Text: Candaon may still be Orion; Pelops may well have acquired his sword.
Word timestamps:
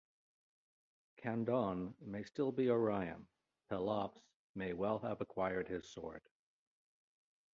Candaon 1.21 1.93
may 2.01 2.23
still 2.23 2.51
be 2.51 2.71
Orion; 2.71 3.27
Pelops 3.69 4.19
may 4.55 4.73
well 4.73 4.97
have 4.97 5.21
acquired 5.21 5.67
his 5.67 5.87
sword. 5.87 6.23